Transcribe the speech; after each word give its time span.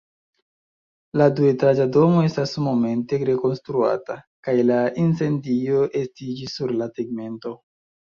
La 1.21 1.25
duetaĝa 1.39 1.83
domo 1.97 2.23
estas 2.29 2.53
momente 2.67 3.19
rekonstruata, 3.29 4.15
kaj 4.47 4.55
la 4.71 4.79
incendio 5.03 5.83
estiĝis 6.01 6.57
sur 6.61 6.75
la 6.81 6.89
tegmento. 6.97 7.55